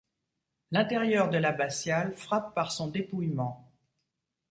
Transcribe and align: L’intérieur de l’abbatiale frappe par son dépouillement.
L’intérieur 0.71 1.29
de 1.29 1.37
l’abbatiale 1.37 2.15
frappe 2.15 2.55
par 2.55 2.71
son 2.71 2.87
dépouillement. 2.87 3.71